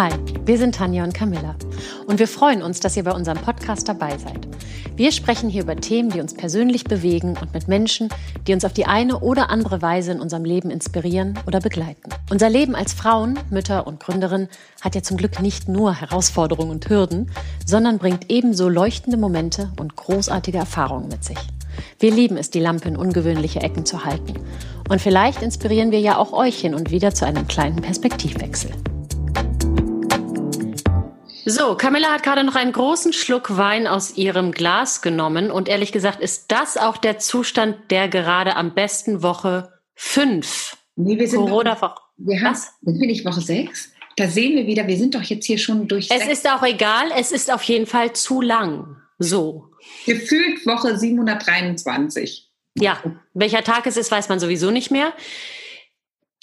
[0.00, 0.08] Hi,
[0.46, 1.56] wir sind Tanja und Camilla
[2.06, 4.48] und wir freuen uns, dass ihr bei unserem Podcast dabei seid.
[4.96, 8.08] Wir sprechen hier über Themen, die uns persönlich bewegen und mit Menschen,
[8.46, 12.08] die uns auf die eine oder andere Weise in unserem Leben inspirieren oder begleiten.
[12.30, 14.48] Unser Leben als Frauen, Mütter und Gründerin
[14.80, 17.30] hat ja zum Glück nicht nur Herausforderungen und Hürden,
[17.66, 21.38] sondern bringt ebenso leuchtende Momente und großartige Erfahrungen mit sich.
[21.98, 24.32] Wir lieben es, die Lampe in ungewöhnliche Ecken zu halten.
[24.88, 28.70] Und vielleicht inspirieren wir ja auch euch hin und wieder zu einem kleinen Perspektivwechsel.
[31.44, 35.92] So, Camilla hat gerade noch einen großen Schluck Wein aus ihrem Glas genommen und ehrlich
[35.92, 40.76] gesagt ist das auch der Zustand der gerade am besten Woche fünf.
[40.96, 43.90] Nee, wir sind Corona noch, wir haben, sind wir nicht Woche sechs?
[44.16, 46.10] Da sehen wir wieder, wir sind doch jetzt hier schon durch.
[46.10, 46.40] Es sechs.
[46.40, 48.96] ist auch egal, es ist auf jeden Fall zu lang.
[49.18, 49.70] So.
[50.04, 52.50] Gefühlt Woche 723.
[52.76, 53.02] Ja,
[53.34, 55.12] welcher Tag es ist, weiß man sowieso nicht mehr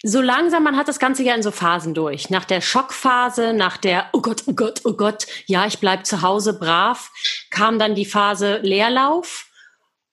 [0.03, 2.29] so langsam, man hat das Ganze ja in so Phasen durch.
[2.29, 6.21] Nach der Schockphase, nach der, oh Gott, oh Gott, oh Gott, ja, ich bleib zu
[6.21, 7.11] Hause brav,
[7.49, 9.49] kam dann die Phase Leerlauf.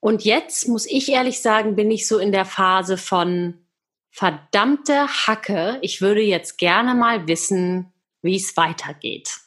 [0.00, 3.66] Und jetzt, muss ich ehrlich sagen, bin ich so in der Phase von
[4.10, 5.78] verdammte Hacke.
[5.82, 9.43] Ich würde jetzt gerne mal wissen, wie es weitergeht.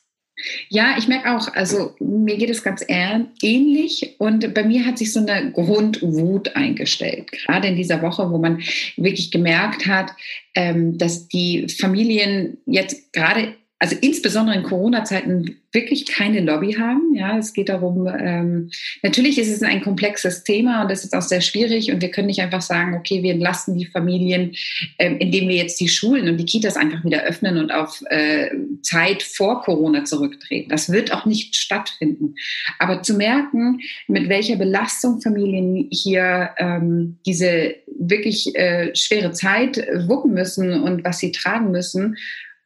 [0.70, 5.12] Ja, ich merke auch, also mir geht es ganz ähnlich und bei mir hat sich
[5.12, 7.32] so eine Grundwut eingestellt.
[7.32, 8.62] Gerade in dieser Woche, wo man
[8.98, 10.12] wirklich gemerkt hat,
[10.54, 17.14] ähm, dass die Familien jetzt gerade also insbesondere in Corona-Zeiten wirklich keine Lobby haben.
[17.14, 18.72] Ja, es geht darum, ähm,
[19.04, 22.28] natürlich ist es ein komplexes Thema und es ist auch sehr schwierig und wir können
[22.28, 24.56] nicht einfach sagen, okay, wir entlasten die Familien,
[24.98, 28.50] ähm, indem wir jetzt die Schulen und die Kitas einfach wieder öffnen und auf äh,
[28.82, 30.70] Zeit vor Corona zurücktreten.
[30.70, 32.34] Das wird auch nicht stattfinden.
[32.80, 40.34] Aber zu merken, mit welcher Belastung Familien hier ähm, diese wirklich äh, schwere Zeit wuppen
[40.34, 42.16] müssen und was sie tragen müssen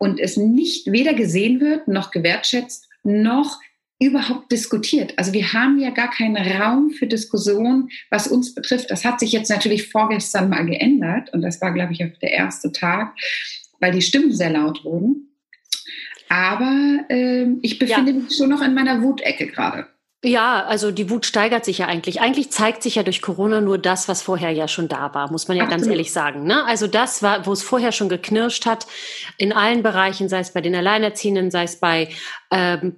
[0.02, 3.60] und es nicht weder gesehen wird, noch gewertschätzt, noch
[4.00, 5.14] überhaupt diskutiert.
[5.18, 8.90] Also wir haben ja gar keinen Raum für Diskussion, was uns betrifft.
[8.90, 12.32] Das hat sich jetzt natürlich vorgestern mal geändert und das war, glaube ich, auch der
[12.32, 13.16] erste Tag,
[13.80, 15.38] weil die Stimmen sehr laut wurden.
[16.30, 18.18] Aber äh, ich befinde ja.
[18.18, 19.86] mich schon noch in meiner Wutecke gerade.
[20.24, 22.22] Ja, also die Wut steigert sich ja eigentlich.
[22.22, 25.48] Eigentlich zeigt sich ja durch Corona nur das, was vorher ja schon da war, muss
[25.48, 25.82] man ja Absolut.
[25.82, 26.44] ganz ehrlich sagen.
[26.44, 26.64] Ne?
[26.66, 28.86] Also das war, wo es vorher schon geknirscht hat,
[29.38, 32.10] in allen Bereichen, sei es bei den Alleinerziehenden, sei es bei
[32.52, 32.98] ähm,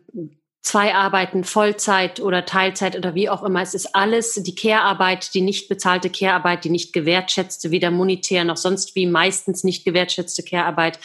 [0.63, 3.61] zwei arbeiten Vollzeit oder Teilzeit oder wie auch immer.
[3.61, 8.55] Es ist alles die Care-Arbeit, die nicht bezahlte Care-Arbeit, die nicht gewertschätzte, weder monetär noch
[8.55, 10.99] sonst wie meistens nicht gewertschätzte Care-Arbeit.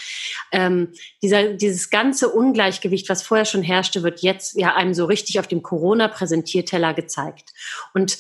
[0.53, 0.93] Ähm,
[1.23, 5.49] dieser, dieses ganze Ungleichgewicht, was vorher schon herrschte, wird jetzt ja einem so richtig auf
[5.49, 7.53] dem Corona-Präsentierteller gezeigt.
[7.95, 8.19] Und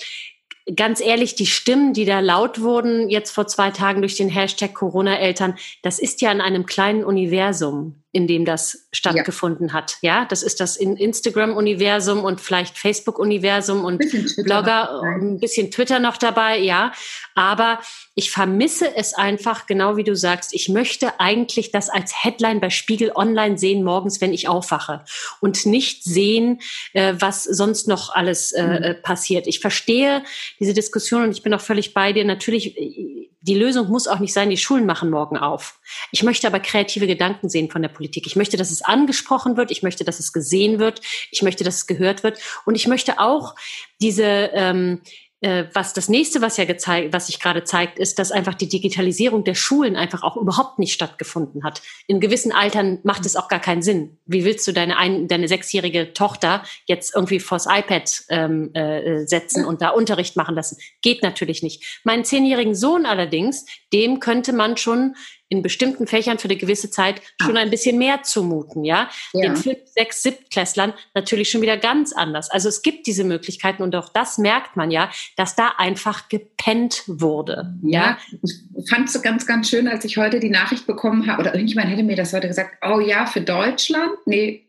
[0.75, 4.75] ganz ehrlich, die Stimmen, die da laut wurden jetzt vor zwei Tagen durch den Hashtag
[4.75, 9.75] Corona-Eltern, das ist ja in einem kleinen Universum in dem das stattgefunden ja.
[9.75, 9.97] hat.
[10.03, 14.03] Ja, das ist das Instagram-Universum und vielleicht Facebook-Universum und
[14.43, 16.91] Blogger, ein bisschen Twitter noch dabei, ja.
[17.37, 17.79] Aber
[18.17, 20.53] ich vermisse es einfach, genau wie du sagst.
[20.53, 25.05] Ich möchte eigentlich das als Headline bei Spiegel Online sehen morgens, wenn ich aufwache
[25.41, 26.59] und nicht sehen,
[26.95, 28.73] äh, was sonst noch alles äh, mhm.
[28.83, 29.47] Äh, passiert.
[29.47, 30.25] Ich verstehe
[30.59, 32.25] diese Diskussion und ich bin auch völlig bei dir.
[32.25, 35.79] Natürlich, äh, die Lösung muss auch nicht sein, die Schulen machen morgen auf.
[36.11, 38.27] Ich möchte aber kreative Gedanken sehen von der Politik.
[38.27, 39.71] Ich möchte, dass es angesprochen wird.
[39.71, 41.01] Ich möchte, dass es gesehen wird.
[41.31, 42.41] Ich möchte, dass es gehört wird.
[42.65, 43.55] Und ich möchte auch
[44.01, 48.33] diese, ähm, äh, was das nächste, was ja gezeigt, was sich gerade zeigt, ist, dass
[48.33, 51.81] einfach die Digitalisierung der Schulen einfach auch überhaupt nicht stattgefunden hat.
[52.09, 54.19] In gewissen Altern macht es auch gar keinen Sinn.
[54.27, 59.65] Wie willst du deine ein, deine sechsjährige Tochter jetzt irgendwie vors iPad ähm, äh, setzen
[59.65, 60.79] und da Unterricht machen lassen?
[61.03, 62.01] Geht natürlich nicht.
[62.03, 65.15] Meinen zehnjährigen Sohn allerdings, dem könnte man schon
[65.49, 69.09] in bestimmten Fächern für eine gewisse Zeit schon ein bisschen mehr zumuten, ja.
[69.33, 69.43] ja.
[69.43, 72.51] Den fünf, sechs, siebtklässlern natürlich schon wieder ganz anders.
[72.51, 77.03] Also es gibt diese Möglichkeiten und auch das merkt man ja, dass da einfach gepennt
[77.07, 77.75] wurde.
[77.83, 78.19] Ja, ja.
[78.43, 81.91] ich fand es ganz, ganz schön, als ich heute die Nachricht bekommen habe, oder irgendjemand
[81.91, 84.69] hätte mir das heute gesagt, oh ja, für Deutschland, nee,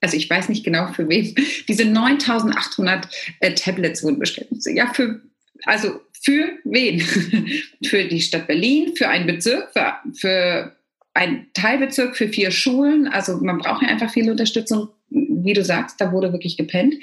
[0.00, 1.34] also ich weiß nicht genau für wen,
[1.68, 3.08] diese 9800
[3.40, 4.48] äh, Tablets wurden bestellt.
[4.66, 5.22] Ja, für,
[5.64, 7.00] also für wen?
[7.84, 10.76] für die Stadt Berlin, für einen Bezirk, für, für
[11.12, 13.06] einen Teilbezirk, für vier Schulen.
[13.06, 14.88] Also man braucht ja einfach viel Unterstützung.
[15.10, 16.94] Wie du sagst, da wurde wirklich gepennt.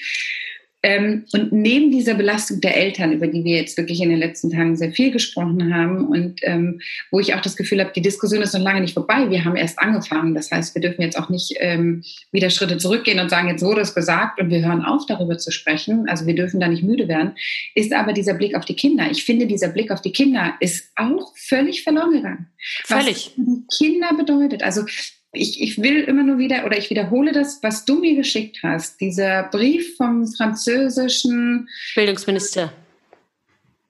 [0.84, 4.50] Ähm, und neben dieser Belastung der Eltern, über die wir jetzt wirklich in den letzten
[4.50, 6.82] Tagen sehr viel gesprochen haben und ähm,
[7.12, 9.30] wo ich auch das Gefühl habe, die Diskussion ist noch lange nicht vorbei.
[9.30, 10.34] Wir haben erst angefangen.
[10.34, 13.82] Das heißt, wir dürfen jetzt auch nicht ähm, wieder Schritte zurückgehen und sagen, jetzt wurde
[13.82, 16.10] es gesagt und wir hören auf, darüber zu sprechen.
[16.10, 17.34] Also wir dürfen da nicht müde werden.
[17.76, 19.08] Ist aber dieser Blick auf die Kinder.
[19.12, 22.48] Ich finde, dieser Blick auf die Kinder ist auch völlig verloren gegangen.
[22.86, 23.34] Völlig.
[23.38, 24.64] Was Kinder bedeutet.
[24.64, 24.86] Also
[25.34, 29.00] ich, ich will immer nur wieder, oder ich wiederhole das, was du mir geschickt hast,
[29.00, 32.74] dieser Brief vom französischen Bildungsminister.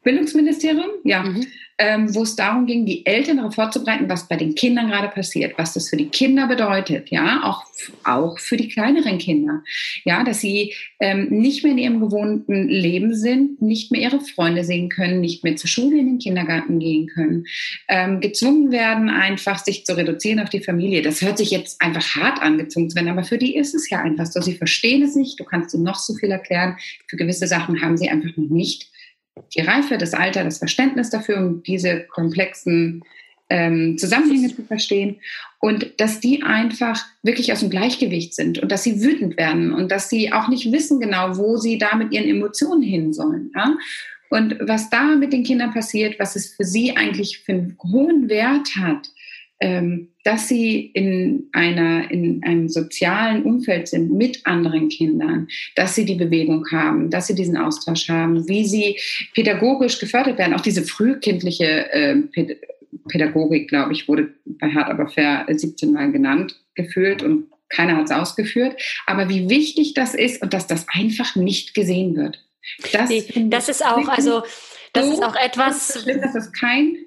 [0.03, 1.23] Bildungsministerium, ja.
[1.23, 1.45] Mhm
[1.81, 5.57] ähm, wo es darum ging, die Eltern darauf vorzubereiten, was bei den Kindern gerade passiert,
[5.57, 7.63] was das für die Kinder bedeutet, ja, auch,
[8.03, 9.63] auch für die kleineren Kinder,
[10.05, 14.63] ja, dass sie ähm, nicht mehr in ihrem gewohnten Leben sind, nicht mehr ihre Freunde
[14.63, 17.45] sehen können, nicht mehr zur Schule in den Kindergarten gehen können,
[17.87, 21.01] ähm, gezwungen werden, einfach sich zu reduzieren auf die Familie.
[21.01, 24.01] Das hört sich jetzt einfach hart angezwungen zu werden, aber für die ist es ja
[24.01, 24.39] einfach so.
[24.39, 26.77] Sie verstehen es nicht, du kannst ihnen noch so viel erklären.
[27.07, 28.90] Für gewisse Sachen haben sie einfach noch nicht
[29.55, 33.03] die Reife, das Alter, das Verständnis dafür, um diese komplexen
[33.49, 35.17] ähm, Zusammenhänge zu verstehen
[35.59, 39.91] und dass die einfach wirklich aus dem Gleichgewicht sind und dass sie wütend werden und
[39.91, 43.51] dass sie auch nicht wissen genau, wo sie da mit ihren Emotionen hin sollen.
[43.55, 43.75] Ja?
[44.29, 48.29] Und was da mit den Kindern passiert, was es für sie eigentlich für einen hohen
[48.29, 49.09] Wert hat,
[50.23, 56.15] dass sie in, einer, in einem sozialen Umfeld sind mit anderen Kindern, dass sie die
[56.15, 58.97] Bewegung haben, dass sie diesen Austausch haben, wie sie
[59.33, 60.53] pädagogisch gefördert werden.
[60.53, 62.15] Auch diese frühkindliche äh,
[63.07, 68.05] Pädagogik, glaube ich, wurde bei Hart aber fair 17 Mal genannt, gefühlt und keiner hat
[68.05, 68.81] es ausgeführt.
[69.05, 72.43] Aber wie wichtig das ist und dass das einfach nicht gesehen wird.
[72.91, 74.43] Das, das ist auch, also
[74.93, 76.01] das so ist auch etwas.
[76.03, 76.97] Schlimm, dass das kein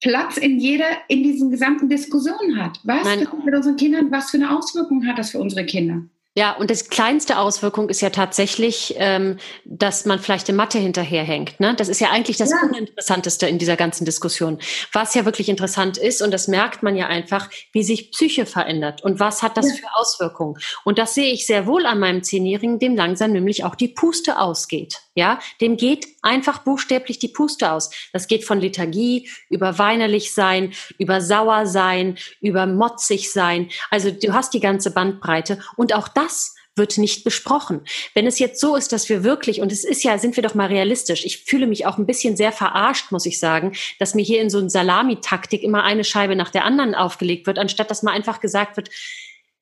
[0.00, 2.80] Platz in jeder, in diesen gesamten Diskussionen hat.
[2.84, 3.26] Was Nein.
[3.44, 6.02] mit unseren Kindern, was für eine Auswirkung hat das für unsere Kinder?
[6.38, 11.58] Ja, und das kleinste Auswirkung ist ja tatsächlich, ähm, dass man vielleicht in Mathe hinterherhängt.
[11.60, 11.74] Ne?
[11.74, 12.58] Das ist ja eigentlich das ja.
[12.62, 14.58] Uninteressanteste in dieser ganzen Diskussion.
[14.92, 19.02] Was ja wirklich interessant ist, und das merkt man ja einfach, wie sich Psyche verändert
[19.02, 19.76] und was hat das ja.
[19.76, 20.58] für Auswirkungen.
[20.84, 24.38] Und das sehe ich sehr wohl an meinem Zehnjährigen, dem langsam nämlich auch die Puste
[24.38, 25.00] ausgeht.
[25.14, 27.88] Ja, dem geht einfach buchstäblich die Puste aus.
[28.12, 33.70] Das geht von Lethargie über weinerlich sein, über sauer sein, über motzig sein.
[33.90, 36.25] Also du hast die ganze Bandbreite und auch das
[36.76, 37.80] wird nicht besprochen.
[38.14, 40.54] Wenn es jetzt so ist, dass wir wirklich, und es ist ja, sind wir doch
[40.54, 44.22] mal realistisch, ich fühle mich auch ein bisschen sehr verarscht, muss ich sagen, dass mir
[44.22, 48.02] hier in so einer Salamitaktik immer eine Scheibe nach der anderen aufgelegt wird, anstatt dass
[48.02, 48.90] mal einfach gesagt wird,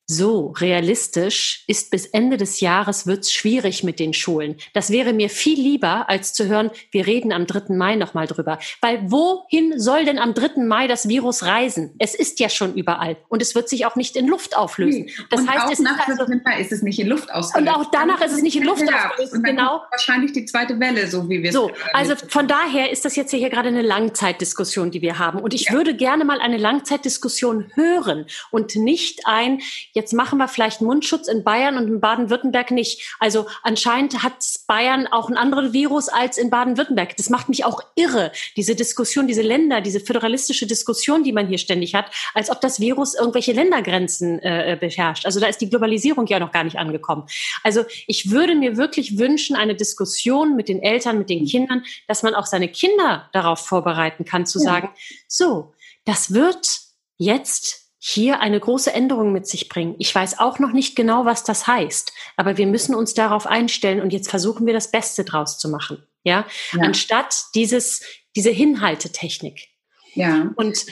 [0.07, 4.57] so realistisch ist bis Ende des Jahres wird's schwierig mit den Schulen.
[4.75, 7.75] Das wäre mir viel lieber, als zu hören, wir reden am 3.
[7.75, 8.59] Mai nochmal drüber.
[8.83, 10.63] Weil wohin soll denn am 3.
[10.63, 11.95] Mai das Virus reisen?
[11.99, 15.09] Es ist ja schon überall und es wird sich auch nicht in Luft auflösen.
[15.31, 17.69] Das und heißt, auch es nach ist, also, ist es nicht in Luft ausgelöst.
[17.69, 19.43] Und auch danach ist es nicht in Luft ausgelöst.
[19.43, 19.83] Genau.
[19.91, 23.31] Wahrscheinlich die zweite Welle, so wie wir es So, also von daher ist das jetzt
[23.31, 25.39] hier gerade eine Langzeitdiskussion, die wir haben.
[25.39, 25.73] Und ich ja.
[25.73, 29.61] würde gerne mal eine Langzeitdiskussion hören und nicht ein,
[29.95, 33.15] Jetzt machen wir vielleicht Mundschutz in Bayern und in Baden-Württemberg nicht.
[33.21, 34.35] Also anscheinend hat
[34.67, 37.17] Bayern auch ein anderes Virus als in Baden-Württemberg.
[37.17, 41.59] Das macht mich auch irre, diese Diskussion, diese Länder, diese föderalistische Diskussion, die man hier
[41.59, 45.27] ständig hat, als ob das Virus irgendwelche Ländergrenzen äh, äh beherrscht.
[45.27, 47.27] Also da ist die Globalisierung ja noch gar nicht angekommen.
[47.63, 52.25] Also ich würde mir wirklich wünschen, eine Diskussion mit den Eltern, mit den Kindern, dass
[52.25, 54.65] man auch seine Kinder darauf vorbereiten kann, zu ja.
[54.65, 54.91] sagen,
[55.29, 55.73] so,
[56.05, 56.81] das wird
[57.17, 59.95] jetzt hier eine große Änderung mit sich bringen.
[59.99, 64.03] Ich weiß auch noch nicht genau, was das heißt, aber wir müssen uns darauf einstellen
[64.03, 66.07] und jetzt versuchen wir das Beste draus zu machen.
[66.23, 66.83] Ja, ja.
[66.83, 68.03] anstatt dieses,
[68.37, 69.69] diese Hinhaltetechnik.
[70.13, 70.53] Ja.
[70.57, 70.85] Und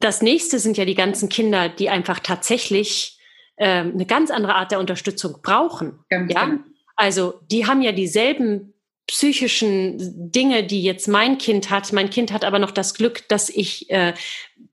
[0.00, 3.20] das nächste sind ja die ganzen Kinder, die einfach tatsächlich
[3.54, 6.00] äh, eine ganz andere Art der Unterstützung brauchen.
[6.08, 6.60] Ganz ja, genau.
[6.96, 8.74] also die haben ja dieselben
[9.06, 11.92] psychischen Dinge, die jetzt mein Kind hat.
[11.92, 14.14] Mein Kind hat aber noch das Glück, dass ich äh,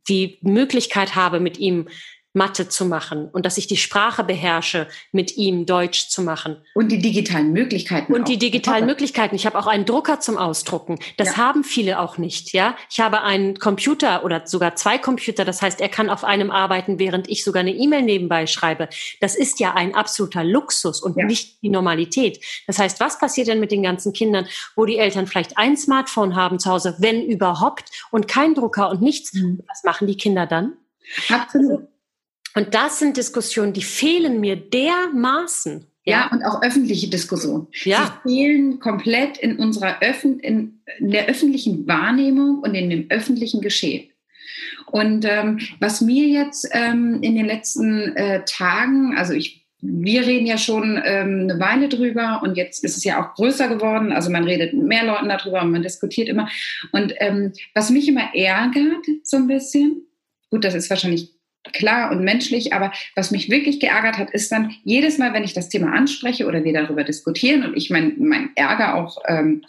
[0.10, 1.88] die Möglichkeit habe, mit ihm
[2.34, 6.58] Mathe zu machen und dass ich die Sprache beherrsche, mit ihm Deutsch zu machen.
[6.74, 8.12] Und die digitalen Möglichkeiten.
[8.12, 9.36] Und die digitalen Möglichkeiten.
[9.36, 10.98] Ich habe auch einen Drucker zum Ausdrucken.
[11.18, 11.38] Das ja.
[11.38, 12.52] haben viele auch nicht.
[12.52, 15.46] Ja, ich habe einen Computer oder sogar zwei Computer.
[15.46, 18.90] Das heißt, er kann auf einem arbeiten, während ich sogar eine E-Mail nebenbei schreibe.
[19.22, 21.26] Das ist ja ein absoluter Luxus und ja.
[21.26, 22.44] nicht die Normalität.
[22.66, 26.36] Das heißt, was passiert denn mit den ganzen Kindern, wo die Eltern vielleicht ein Smartphone
[26.36, 29.34] haben zu Hause, wenn überhaupt, und kein Drucker und nichts?
[29.34, 29.62] Mhm.
[29.68, 30.74] Was machen die Kinder dann?
[31.30, 31.93] Absolut.
[32.56, 35.86] Und das sind Diskussionen, die fehlen mir dermaßen.
[36.06, 37.68] Ja, ja und auch öffentliche Diskussionen.
[37.84, 38.20] Ja.
[38.24, 43.62] Sie fehlen komplett in unserer Öffn in, in der öffentlichen Wahrnehmung und in dem öffentlichen
[43.62, 44.10] Geschehen.
[44.92, 50.46] Und ähm, was mir jetzt ähm, in den letzten äh, Tagen, also ich wir reden
[50.46, 54.14] ja schon ähm, eine Weile drüber und jetzt ist es ja auch größer geworden.
[54.14, 56.48] Also man redet mit mehr Leuten darüber und man diskutiert immer.
[56.94, 60.04] Und ähm, was mich immer ärgert, so ein bisschen,
[60.50, 61.34] gut, das ist wahrscheinlich
[61.72, 65.54] klar und menschlich, aber was mich wirklich geärgert hat, ist dann jedes Mal, wenn ich
[65.54, 69.64] das Thema anspreche oder wir darüber diskutieren und ich mein, mein Ärger auch ähm,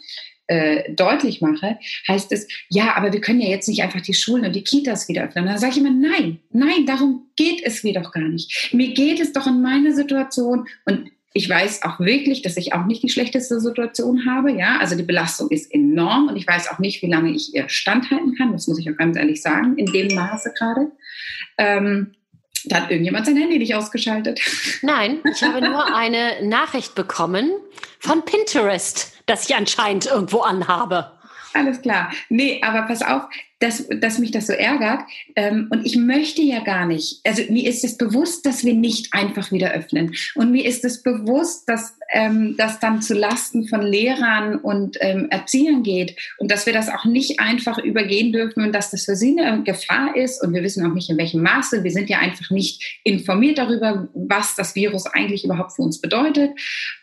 [0.47, 4.45] äh, deutlich mache, heißt es, ja, aber wir können ja jetzt nicht einfach die Schulen
[4.45, 5.45] und die Kitas wieder öffnen.
[5.45, 8.73] Und dann sage ich immer, nein, nein, darum geht es mir doch gar nicht.
[8.73, 12.85] Mir geht es doch in meiner Situation und ich weiß auch wirklich, dass ich auch
[12.85, 14.53] nicht die schlechteste Situation habe.
[14.53, 17.67] Ja, also die Belastung ist enorm und ich weiß auch nicht, wie lange ich ihr
[17.67, 18.53] standhalten kann.
[18.53, 20.93] Das muss ich auch ganz ehrlich sagen, in dem Maße gerade.
[21.57, 22.15] Ähm,
[22.63, 24.39] da hat irgendjemand sein Handy nicht ausgeschaltet.
[24.81, 27.51] Nein, ich habe nur eine Nachricht bekommen
[27.99, 31.11] von Pinterest, das ich anscheinend irgendwo anhabe.
[31.53, 32.13] Alles klar.
[32.29, 33.23] Nee, aber pass auf,
[33.59, 35.01] dass, dass mich das so ärgert.
[35.35, 39.13] Ähm, und ich möchte ja gar nicht, also mir ist es bewusst, dass wir nicht
[39.13, 40.13] einfach wieder öffnen.
[40.35, 45.27] Und mir ist es bewusst, dass ähm, das dann zu Lasten von Lehrern und ähm,
[45.29, 49.15] Erziehern geht und dass wir das auch nicht einfach übergehen dürfen und dass das für
[49.15, 50.43] sie eine Gefahr ist.
[50.43, 51.83] Und wir wissen auch nicht, in welchem Maße.
[51.83, 56.51] Wir sind ja einfach nicht informiert darüber, was das Virus eigentlich überhaupt für uns bedeutet.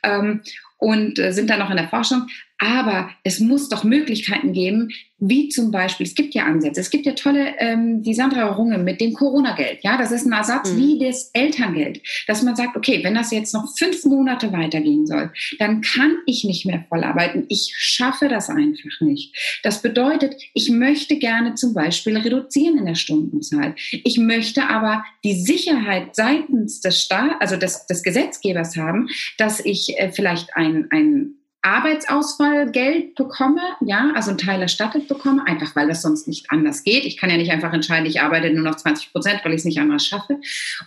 [0.03, 0.43] Ähm,
[0.83, 2.27] und äh, sind da noch in der Forschung.
[2.63, 7.07] Aber es muss doch Möglichkeiten geben, wie zum Beispiel, es gibt ja Ansätze, es gibt
[7.07, 10.77] ja tolle, ähm, die Sandra Runge mit dem Corona-Geld, ja, das ist ein Ersatz mhm.
[10.79, 15.33] wie das Elterngeld, dass man sagt, okay, wenn das jetzt noch fünf Monate weitergehen soll,
[15.59, 19.35] dann kann ich nicht mehr voll arbeiten, ich schaffe das einfach nicht.
[19.65, 23.75] Das bedeutet, ich möchte gerne zum Beispiel reduzieren in der Stundenzahl.
[23.91, 29.99] Ich möchte aber die Sicherheit seitens des Staat, also des, des Gesetzgebers haben, dass ich
[29.99, 36.03] äh, vielleicht ein, ein Arbeitsausfallgeld bekomme, ja, also einen Teil erstattet bekomme, einfach weil das
[36.03, 37.05] sonst nicht anders geht.
[37.05, 39.65] Ich kann ja nicht einfach entscheiden, ich arbeite nur noch 20 Prozent, weil ich es
[39.65, 40.41] nicht anders schaffe.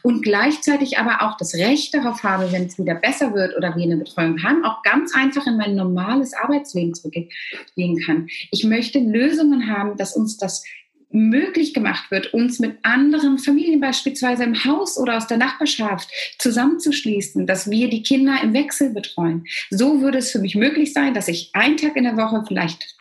[0.04, 3.84] Und gleichzeitig aber auch das Recht darauf habe, wenn es wieder besser wird oder wir
[3.84, 8.28] eine Betreuung haben, auch ganz einfach in mein normales Arbeitsleben zurückgehen kann.
[8.52, 10.64] Ich möchte Lösungen haben, dass uns das
[11.12, 16.10] möglich gemacht wird, uns mit anderen Familien beispielsweise im Haus oder aus der Nachbarschaft
[16.40, 19.46] zusammenzuschließen, dass wir die Kinder im Wechsel betreuen.
[19.70, 22.96] So würde es für mich möglich sein, dass ich einen Tag in der Woche vielleicht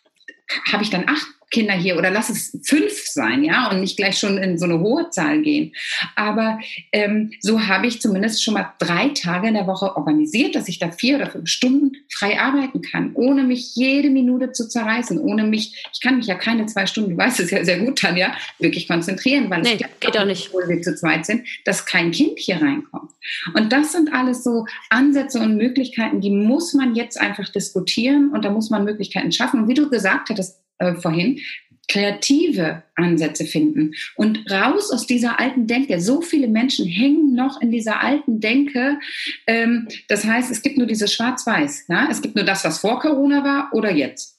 [0.71, 4.19] habe ich dann acht Kinder hier oder lass es fünf sein, ja, und nicht gleich
[4.19, 5.73] schon in so eine hohe Zahl gehen.
[6.17, 6.59] Aber
[6.93, 10.79] ähm, so habe ich zumindest schon mal drei Tage in der Woche organisiert, dass ich
[10.79, 15.45] da vier oder fünf Stunden frei arbeiten kann, ohne mich jede Minute zu zerreißen, ohne
[15.45, 18.35] mich, ich kann mich ja keine zwei Stunden, du weißt es ja sehr gut, Tanja,
[18.59, 22.11] wirklich konzentrieren, weil nee, es geht auch nicht, obwohl wir zu zweit sind, dass kein
[22.11, 23.11] Kind hier reinkommt.
[23.55, 28.45] Und das sind alles so Ansätze und Möglichkeiten, die muss man jetzt einfach diskutieren und
[28.45, 29.63] da muss man Möglichkeiten schaffen.
[29.63, 31.41] Und wie du gesagt hattest, äh, vorhin,
[31.89, 36.01] kreative Ansätze finden und raus aus dieser alten Denke.
[36.01, 38.99] So viele Menschen hängen noch in dieser alten Denke.
[39.47, 41.87] Ähm, das heißt, es gibt nur dieses Schwarz-Weiß.
[41.89, 42.09] Ja?
[42.11, 44.34] Es gibt nur das, was vor Corona war oder jetzt.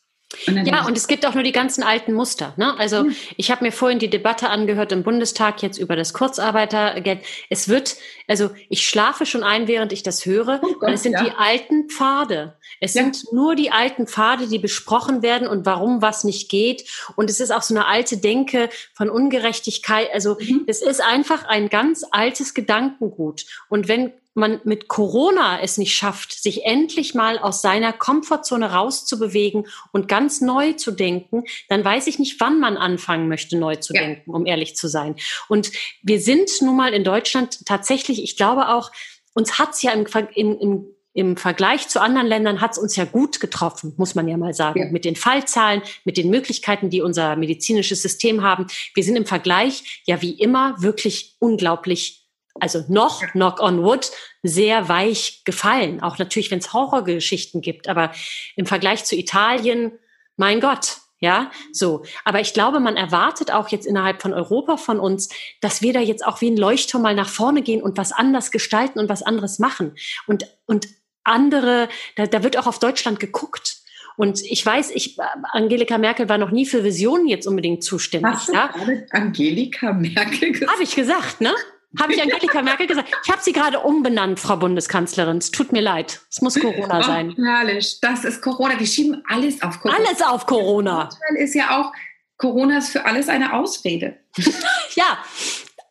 [0.48, 2.54] Und ja, und es gibt auch nur die ganzen alten Muster.
[2.58, 2.78] Ne?
[2.78, 3.16] Also mhm.
[3.38, 7.24] ich habe mir vorhin die Debatte angehört im Bundestag jetzt über das Kurzarbeitergeld.
[7.50, 7.96] Es wird,
[8.28, 10.60] also ich schlafe schon ein, während ich das höre.
[10.62, 11.24] Oh Gott, und es sind ja.
[11.24, 12.58] die alten Pfade.
[12.82, 13.04] Es ja.
[13.04, 16.86] sind nur die alten Pfade, die besprochen werden und warum was nicht geht.
[17.16, 20.10] Und es ist auch so eine alte Denke von Ungerechtigkeit.
[20.14, 20.64] Also mhm.
[20.68, 23.46] es ist einfach ein ganz altes Gedankengut.
[23.70, 29.68] Und wenn man mit Corona es nicht schafft, sich endlich mal aus seiner Komfortzone rauszubewegen
[29.92, 33.94] und ganz neu zu denken, dann weiß ich nicht, wann man anfangen möchte, neu zu
[33.94, 34.02] ja.
[34.02, 35.16] denken, um ehrlich zu sein.
[35.48, 35.72] Und
[36.04, 38.92] wir sind nun mal in Deutschland tatsächlich, ich glaube auch,
[39.34, 43.06] uns hat's ja im, im, im im Vergleich zu anderen Ländern hat es uns ja
[43.06, 44.86] gut getroffen, muss man ja mal sagen, ja.
[44.92, 48.68] mit den Fallzahlen, mit den Möglichkeiten, die unser medizinisches System haben.
[48.94, 52.25] Wir sind im Vergleich ja wie immer wirklich unglaublich
[52.60, 54.12] also noch, knock on wood,
[54.44, 56.02] sehr weich gefallen.
[56.02, 57.88] Auch natürlich, wenn es Horrorgeschichten gibt.
[57.88, 58.12] Aber
[58.56, 59.92] im Vergleich zu Italien,
[60.38, 62.04] mein Gott, ja, so.
[62.24, 65.30] Aber ich glaube, man erwartet auch jetzt innerhalb von Europa von uns,
[65.62, 68.52] dass wir da jetzt auch wie ein Leuchtturm mal nach vorne gehen und was anders
[68.52, 69.96] gestalten und was anderes machen.
[70.28, 70.88] Und, und
[71.24, 73.78] andere, da, da wird auch auf Deutschland geguckt.
[74.18, 75.18] Und ich weiß, ich,
[75.52, 78.32] Angelika Merkel war noch nie für Visionen jetzt unbedingt zuständig.
[78.32, 78.74] Hast du ja?
[79.12, 80.72] Angelika Merkel gesagt?
[80.72, 81.54] Habe ich gesagt, ne?
[82.00, 83.10] Habe ich Angelika Merkel gesagt?
[83.24, 85.38] Ich habe sie gerade umbenannt, Frau Bundeskanzlerin.
[85.38, 86.22] Es tut mir leid.
[86.30, 87.36] Es muss Corona sein.
[87.38, 88.00] herrlich.
[88.02, 88.80] Das ist Corona.
[88.80, 90.00] Wir schieben alles auf Corona.
[90.00, 91.10] Alles auf Corona.
[91.38, 91.92] Ist ja auch,
[92.38, 94.18] Corona ist für alles eine Ausrede.
[94.96, 95.18] ja,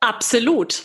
[0.01, 0.85] absolut.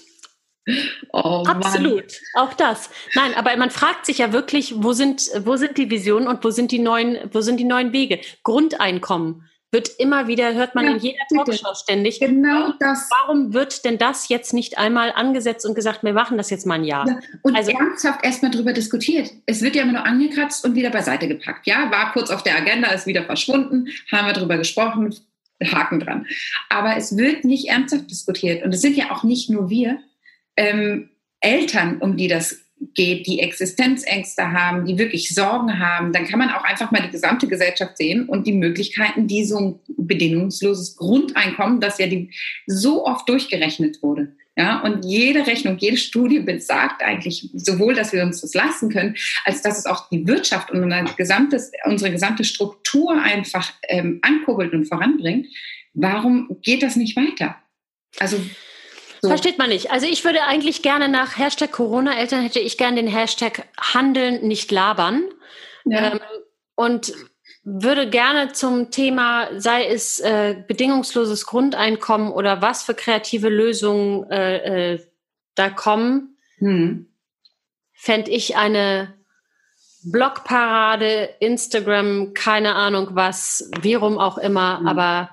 [1.12, 2.92] Oh, Absolut, auch das.
[3.16, 6.52] Nein, aber man fragt sich ja wirklich, wo sind, wo sind die Visionen und wo
[6.52, 8.20] sind die neuen, wo sind die neuen Wege?
[8.44, 12.20] Grundeinkommen wird immer wieder, hört man ja, in jeder Talkshow ständig.
[12.20, 13.10] Genau das.
[13.22, 16.76] Warum wird denn das jetzt nicht einmal angesetzt und gesagt, wir machen das jetzt mal
[16.76, 17.08] ein Jahr?
[17.08, 19.32] Ja, und also, ernsthaft erstmal drüber diskutiert.
[19.46, 21.68] Es wird ja immer nur angekratzt und wieder beiseite gepackt.
[21.68, 25.14] Ja, war kurz auf der Agenda, ist wieder verschwunden, haben wir drüber gesprochen,
[25.64, 26.26] Haken dran.
[26.70, 28.64] Aber es wird nicht ernsthaft diskutiert.
[28.64, 30.00] Und es sind ja auch nicht nur wir,
[30.56, 31.10] ähm,
[31.42, 32.58] Eltern, um die das
[32.94, 37.12] geht, die Existenzängste haben, die wirklich Sorgen haben, dann kann man auch einfach mal die
[37.12, 42.32] gesamte Gesellschaft sehen und die Möglichkeiten, die so ein bedingungsloses Grundeinkommen, das ja die,
[42.66, 44.36] so oft durchgerechnet wurde.
[44.56, 49.16] Ja, und jede Rechnung, jede Studie besagt eigentlich sowohl, dass wir uns das leisten können,
[49.46, 54.74] als dass es auch die Wirtschaft und unser gesamtes, unsere gesamte Struktur einfach ähm, ankurbelt
[54.74, 55.48] und voranbringt.
[55.94, 57.56] Warum geht das nicht weiter?
[58.20, 58.38] Also
[59.22, 59.28] so.
[59.28, 59.92] Versteht man nicht.
[59.92, 64.72] Also ich würde eigentlich gerne nach Hashtag Corona-Eltern hätte ich gerne den Hashtag Handeln, nicht
[64.72, 65.24] labern.
[65.86, 66.14] Ja.
[66.14, 66.20] Ähm,
[66.76, 67.14] und
[67.64, 74.94] würde gerne zum Thema, sei es äh, bedingungsloses Grundeinkommen oder was für kreative Lösungen äh,
[74.94, 75.06] äh,
[75.56, 77.08] da kommen, hm.
[77.92, 79.14] fände ich eine
[80.04, 84.88] Blogparade, Instagram, keine Ahnung was, wie rum auch immer, hm.
[84.88, 85.30] aber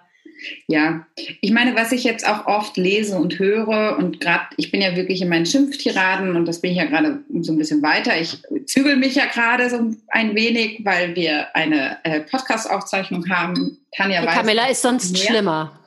[0.67, 1.07] ja,
[1.41, 4.97] ich meine, was ich jetzt auch oft lese und höre und gerade, ich bin ja
[4.97, 8.19] wirklich in meinen Schimpftiraden und das bin ich ja gerade so ein bisschen weiter.
[8.21, 13.79] Ich zügel mich ja gerade so ein wenig, weil wir eine äh, Podcast-Aufzeichnung haben.
[13.97, 14.35] Tanja weiß.
[14.35, 15.23] Camilla ist sonst mehr.
[15.23, 15.81] schlimmer.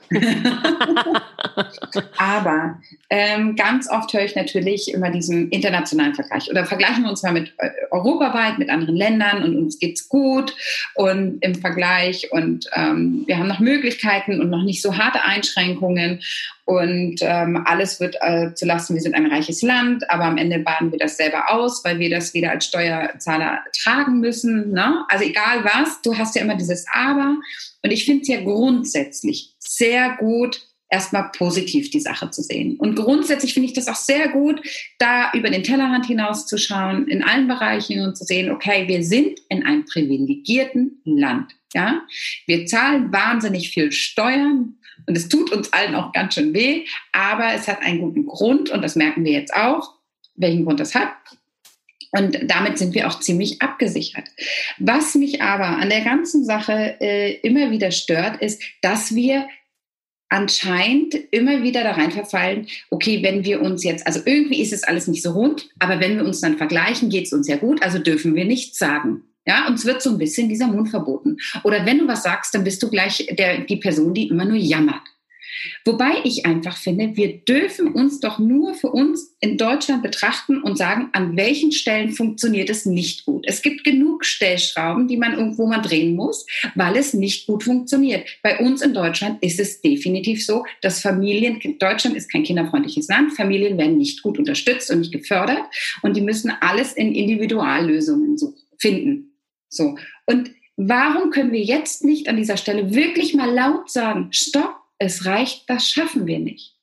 [2.18, 6.50] Aber ähm, ganz oft höre ich natürlich immer diesen internationalen Vergleich.
[6.50, 10.56] Oder vergleichen wir uns mal mit äh, europaweit, mit anderen Ländern und uns geht's gut
[10.96, 16.22] und im Vergleich und ähm, wir haben noch Möglichkeiten und noch nicht so harte Einschränkungen
[16.70, 20.60] und ähm, alles wird äh, zu lassen, wir sind ein reiches Land, aber am Ende
[20.60, 24.70] baden wir das selber aus, weil wir das wieder als Steuerzahler tragen müssen.
[24.70, 25.04] Ne?
[25.10, 27.38] Also egal was, du hast ja immer dieses Aber.
[27.82, 32.78] Und ich finde es ja grundsätzlich sehr gut, erstmal positiv die Sache zu sehen.
[32.78, 34.62] Und grundsätzlich finde ich das auch sehr gut,
[34.98, 39.64] da über den Tellerrand hinauszuschauen, in allen Bereichen und zu sehen, okay, wir sind in
[39.64, 41.56] einem privilegierten Land.
[41.76, 42.02] Ja,
[42.48, 47.54] wir zahlen wahnsinnig viel Steuern und es tut uns allen auch ganz schön weh, aber
[47.54, 49.94] es hat einen guten Grund und das merken wir jetzt auch,
[50.34, 51.12] welchen Grund das hat.
[52.12, 54.28] Und damit sind wir auch ziemlich abgesichert.
[54.80, 59.48] Was mich aber an der ganzen Sache äh, immer wieder stört, ist, dass wir
[60.30, 64.84] anscheinend immer wieder da rein verfallen, okay, wenn wir uns jetzt, also irgendwie ist es
[64.84, 67.82] alles nicht so rund, aber wenn wir uns dann vergleichen, geht es uns ja gut,
[67.82, 69.24] also dürfen wir nichts sagen.
[69.48, 71.38] Ja, uns wird so ein bisschen dieser Mund verboten.
[71.64, 74.58] Oder wenn du was sagst, dann bist du gleich der, die Person, die immer nur
[74.58, 75.02] jammert.
[75.86, 80.78] Wobei ich einfach finde, wir dürfen uns doch nur für uns in Deutschland betrachten und
[80.78, 83.46] sagen, an welchen Stellen funktioniert es nicht gut.
[83.48, 88.28] Es gibt genug Stellschrauben, die man irgendwo mal drehen muss, weil es nicht gut funktioniert.
[88.44, 93.34] Bei uns in Deutschland ist es definitiv so, dass Familien, Deutschland ist kein kinderfreundliches Land,
[93.34, 95.64] Familien werden nicht gut unterstützt und nicht gefördert
[96.02, 98.38] und die müssen alles in Individuallösungen
[98.78, 99.36] finden.
[99.70, 99.98] So.
[100.26, 105.26] Und warum können wir jetzt nicht an dieser Stelle wirklich mal laut sagen, stopp, es
[105.26, 106.76] reicht, das schaffen wir nicht.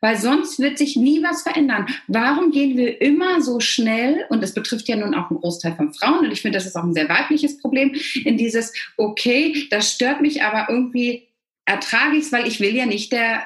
[0.00, 1.86] Weil sonst wird sich nie was verändern.
[2.08, 5.94] Warum gehen wir immer so schnell, und das betrifft ja nun auch einen Großteil von
[5.94, 9.92] Frauen, und ich finde, das ist auch ein sehr weibliches Problem, in dieses, okay, das
[9.92, 11.28] stört mich, aber irgendwie
[11.64, 13.44] ertrage ich es, weil ich will ja nicht der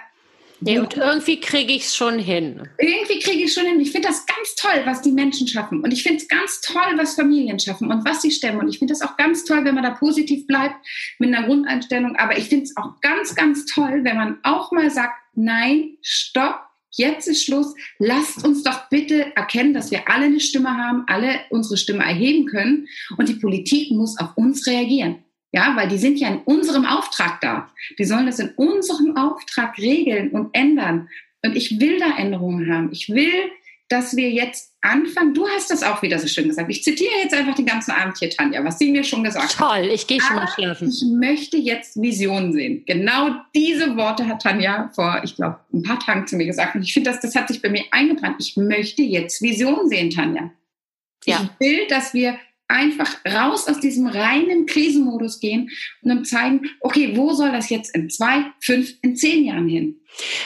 [0.61, 2.69] Nee, und irgendwie kriege ich es schon hin.
[2.79, 3.81] Irgendwie kriege ich es schon hin.
[3.81, 5.81] Ich finde das ganz toll, was die Menschen schaffen.
[5.81, 8.61] Und ich finde es ganz toll, was Familien schaffen und was sie stemmen.
[8.61, 10.75] Und ich finde es auch ganz toll, wenn man da positiv bleibt
[11.19, 12.17] mit einer Grundeinstellung.
[12.17, 16.61] Aber ich finde es auch ganz, ganz toll, wenn man auch mal sagt, nein, stopp,
[16.91, 17.75] jetzt ist Schluss.
[17.99, 22.47] Lasst uns doch bitte erkennen, dass wir alle eine Stimme haben, alle unsere Stimme erheben
[22.47, 22.89] können.
[23.17, 25.23] Und die Politik muss auf uns reagieren.
[25.53, 27.71] Ja, weil die sind ja in unserem Auftrag da.
[27.99, 31.09] Die sollen das in unserem Auftrag regeln und ändern.
[31.45, 32.91] Und ich will da Änderungen haben.
[32.93, 33.33] Ich will,
[33.89, 35.33] dass wir jetzt anfangen.
[35.33, 36.71] Du hast das auch wieder so schön gesagt.
[36.71, 39.69] Ich zitiere jetzt einfach den ganzen Abend hier, Tanja, was sie mir schon gesagt Toll,
[39.69, 39.77] hat.
[39.83, 40.89] Toll, ich gehe schon mal schlafen.
[40.89, 42.85] Ich möchte jetzt Visionen sehen.
[42.87, 46.75] Genau diese Worte hat Tanja vor, ich glaube, ein paar Tagen zu mir gesagt.
[46.75, 48.37] Und ich finde, das, das hat sich bei mir eingebrannt.
[48.39, 50.51] Ich möchte jetzt Visionen sehen, Tanja.
[51.25, 51.49] Ja.
[51.59, 55.71] Ich will, dass wir einfach raus aus diesem reinen Krisenmodus gehen
[56.03, 60.01] und dann zeigen, okay, wo soll das jetzt in zwei, fünf, in zehn Jahren hin?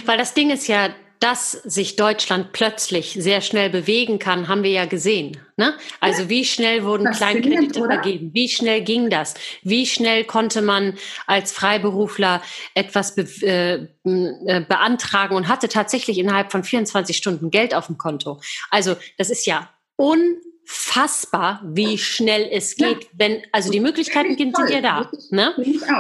[0.06, 0.90] Weil das Ding ist ja,
[1.22, 5.36] dass sich Deutschland plötzlich sehr schnell bewegen kann, haben wir ja gesehen.
[5.56, 5.74] Ne?
[6.00, 8.30] Also wie schnell wurden Kleinkredite vergeben?
[8.34, 9.34] Wie schnell ging das?
[9.62, 12.42] Wie schnell konnte man als Freiberufler
[12.74, 17.98] etwas be äh, äh beantragen und hatte tatsächlich innerhalb von 24 Stunden Geld auf dem
[17.98, 18.40] Konto?
[18.70, 23.10] Also das ist ja un fassbar, wie schnell es geht, ja.
[23.14, 25.10] wenn, also die Möglichkeiten sind ja da.
[25.30, 25.54] Ne?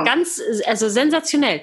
[0.04, 1.62] Ganz, also sensationell.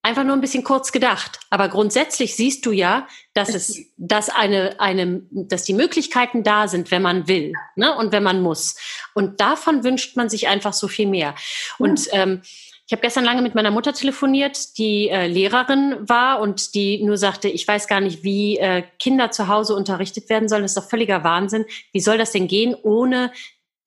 [0.00, 1.40] Einfach nur ein bisschen kurz gedacht.
[1.50, 6.90] Aber grundsätzlich siehst du ja, dass es, dass eine, eine, dass die Möglichkeiten da sind,
[6.92, 7.94] wenn man will, ne?
[7.96, 8.76] Und wenn man muss.
[9.14, 11.34] Und davon wünscht man sich einfach so viel mehr.
[11.78, 12.42] Und ähm,
[12.88, 17.18] Ich habe gestern lange mit meiner Mutter telefoniert, die äh, Lehrerin war und die nur
[17.18, 20.62] sagte, ich weiß gar nicht, wie äh, Kinder zu Hause unterrichtet werden sollen.
[20.62, 21.66] Das ist doch völliger Wahnsinn.
[21.92, 23.30] Wie soll das denn gehen, ohne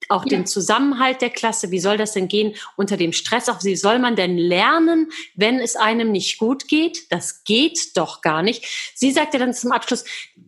[0.09, 0.37] auch ja.
[0.37, 3.49] den Zusammenhalt der Klasse, wie soll das denn gehen unter dem Stress?
[3.49, 7.11] Auch wie soll man denn lernen, wenn es einem nicht gut geht?
[7.11, 8.65] Das geht doch gar nicht.
[8.93, 10.05] Sie sagte dann zum Abschluss,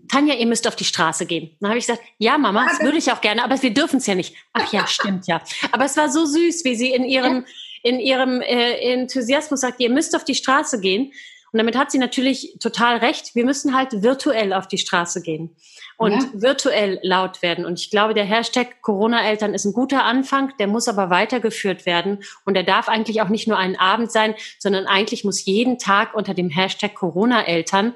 [0.07, 1.55] Tanja, ihr müsst auf die Straße gehen.
[1.59, 4.05] Dann habe ich gesagt, ja, Mama, das würde ich auch gerne, aber wir dürfen es
[4.05, 4.35] ja nicht.
[4.53, 5.41] Ach ja, stimmt ja.
[5.71, 7.45] Aber es war so süß, wie sie in ihrem,
[7.83, 11.13] in ihrem äh, Enthusiasmus sagt, ihr müsst auf die Straße gehen.
[11.51, 13.35] Und damit hat sie natürlich total recht.
[13.35, 15.55] Wir müssen halt virtuell auf die Straße gehen
[15.97, 16.29] und ja.
[16.33, 17.63] virtuell laut werden.
[17.63, 22.23] Und ich glaube, der Hashtag Corona-Eltern ist ein guter Anfang, der muss aber weitergeführt werden.
[22.43, 26.15] Und der darf eigentlich auch nicht nur ein Abend sein, sondern eigentlich muss jeden Tag
[26.15, 27.93] unter dem Hashtag Corona-Eltern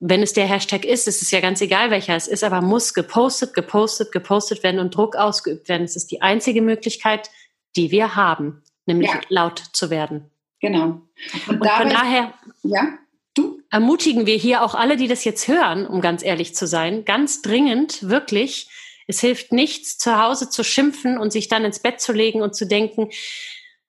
[0.00, 2.94] wenn es der Hashtag ist, ist es ja ganz egal, welcher es ist, aber muss
[2.94, 5.82] gepostet, gepostet, gepostet werden und Druck ausgeübt werden.
[5.82, 7.30] Es ist die einzige Möglichkeit,
[7.76, 9.20] die wir haben, nämlich ja.
[9.28, 10.30] laut zu werden.
[10.60, 11.02] Genau.
[11.46, 12.98] Und, und von daher, ja?
[13.34, 13.60] Du?
[13.70, 17.42] Ermutigen wir hier auch alle, die das jetzt hören, um ganz ehrlich zu sein, ganz
[17.42, 18.68] dringend, wirklich.
[19.06, 22.54] Es hilft nichts, zu Hause zu schimpfen und sich dann ins Bett zu legen und
[22.54, 23.10] zu denken,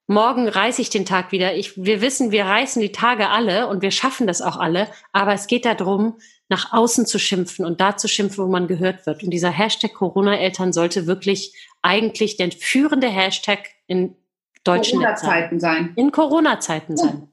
[0.07, 1.55] morgen reiße ich den Tag wieder.
[1.55, 4.89] Ich, wir wissen, wir reißen die Tage alle und wir schaffen das auch alle.
[5.13, 9.05] Aber es geht darum, nach außen zu schimpfen und da zu schimpfen, wo man gehört
[9.05, 9.23] wird.
[9.23, 14.15] Und dieser Hashtag Corona-Eltern sollte wirklich eigentlich der führende Hashtag in
[14.63, 15.93] deutschen Corona-Zeiten sein.
[15.95, 17.27] In Corona-Zeiten sein.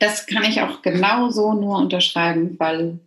[0.00, 3.00] Das kann ich auch genauso nur unterschreiben, weil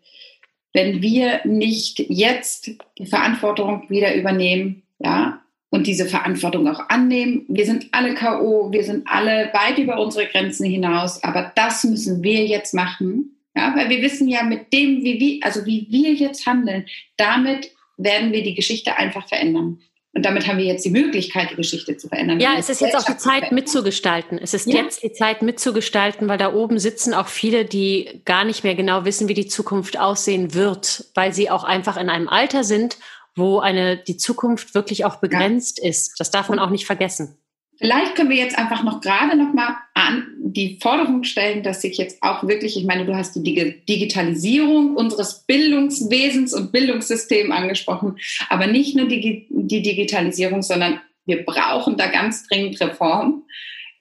[0.73, 7.45] wenn wir nicht jetzt die Verantwortung wieder übernehmen, ja, und diese Verantwortung auch annehmen.
[7.47, 12.23] Wir sind alle K.O., wir sind alle weit über unsere Grenzen hinaus, aber das müssen
[12.23, 13.38] wir jetzt machen.
[13.59, 16.85] Ja, weil wir wissen ja mit dem, wie wir, also wie wir jetzt handeln,
[17.17, 19.81] damit werden wir die Geschichte einfach verändern.
[20.13, 22.39] Und damit haben wir jetzt die Möglichkeit, die Geschichte zu verändern.
[22.39, 24.39] Ja, es ist jetzt auch die Zeit mitzugestalten.
[24.39, 24.81] Es ist ja.
[24.81, 29.05] jetzt die Zeit mitzugestalten, weil da oben sitzen auch viele, die gar nicht mehr genau
[29.05, 32.97] wissen, wie die Zukunft aussehen wird, weil sie auch einfach in einem Alter sind,
[33.35, 35.89] wo eine, die Zukunft wirklich auch begrenzt ja.
[35.89, 36.19] ist.
[36.19, 37.37] Das darf man auch nicht vergessen.
[37.79, 41.97] Vielleicht können wir jetzt einfach noch gerade noch mal an die Forderung stellen, dass sich
[41.97, 48.17] jetzt auch wirklich, ich meine, du hast die Digitalisierung unseres Bildungswesens und Bildungssystems angesprochen,
[48.49, 53.43] aber nicht nur die, die Digitalisierung, sondern wir brauchen da ganz dringend Reform,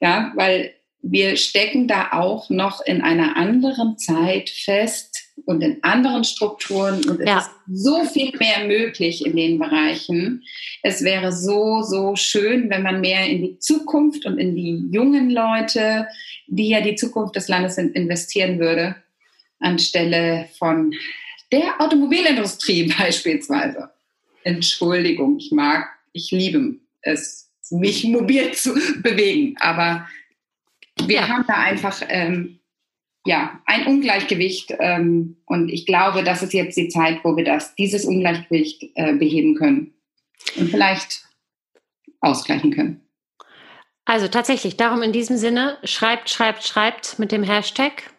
[0.01, 6.23] ja, weil wir stecken da auch noch in einer anderen Zeit fest und in anderen
[6.23, 7.37] Strukturen und es ja.
[7.39, 10.43] ist so viel mehr möglich in den Bereichen.
[10.83, 15.29] Es wäre so, so schön, wenn man mehr in die Zukunft und in die jungen
[15.29, 16.07] Leute,
[16.47, 18.95] die ja die Zukunft des Landes sind, investieren würde,
[19.59, 20.93] anstelle von
[21.51, 23.89] der Automobilindustrie beispielsweise.
[24.43, 30.07] Entschuldigung, ich mag, ich liebe es, mich mobil zu bewegen, aber
[31.05, 31.27] wir ja.
[31.27, 32.58] haben da einfach ähm,
[33.29, 34.73] ja, ein Ungleichgewicht.
[34.79, 39.13] Ähm, und ich glaube, das ist jetzt die Zeit, wo wir das, dieses Ungleichgewicht äh,
[39.13, 39.93] beheben können
[40.57, 41.25] und vielleicht
[42.21, 43.01] ausgleichen können.
[44.03, 48.11] Also tatsächlich, darum in diesem Sinne, schreibt, schreibt, schreibt mit dem Hashtag.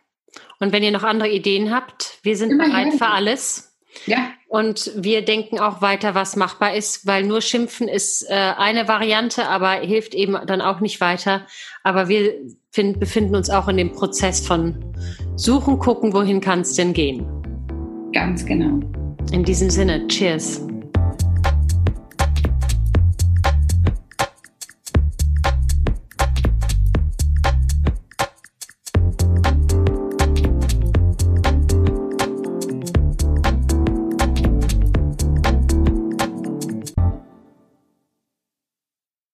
[0.60, 3.76] Und wenn ihr noch andere Ideen habt, wir sind Immer bereit für alles.
[4.06, 4.30] Ja.
[4.46, 9.48] Und wir denken auch weiter, was machbar ist, weil nur schimpfen ist äh, eine Variante,
[9.48, 11.48] aber hilft eben dann auch nicht weiter.
[11.82, 12.32] Aber wir
[12.70, 14.76] find, befinden uns auch in dem Prozess von
[15.36, 17.26] suchen, gucken, wohin kann es denn gehen.
[18.12, 18.80] Ganz genau.
[19.32, 20.66] In diesem Sinne, cheers.